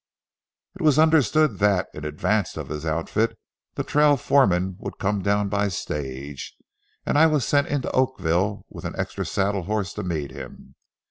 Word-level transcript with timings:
It 0.73 0.81
was 0.81 0.97
understood 0.97 1.59
that, 1.59 1.87
in 1.93 2.05
advance 2.05 2.57
of 2.57 2.69
his 2.69 2.87
outfit, 2.87 3.37
the 3.75 3.83
trail 3.83 4.17
foreman 4.17 4.75
would 4.79 4.97
come 4.97 5.21
down 5.21 5.47
by 5.47 5.67
stage, 5.67 6.55
and 7.05 7.19
I 7.19 7.27
was 7.27 7.45
sent 7.45 7.67
into 7.67 7.91
Oakville 7.91 8.65
with 8.67 8.83
an 8.83 8.95
extra 8.97 9.27
saddle 9.27 9.65
horse 9.65 9.93
to 9.93 10.01
meet 10.03 10.31
him. 10.31 10.73